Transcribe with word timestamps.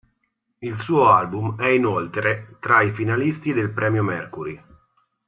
Il 0.57 0.79
suo 0.79 1.09
album 1.11 1.55
è 1.57 1.67
inoltre 1.67 2.55
tra 2.59 2.81
i 2.81 2.91
finalisti 2.91 3.53
del 3.53 3.69
Premio 3.69 4.01
Mercury. 4.01 4.59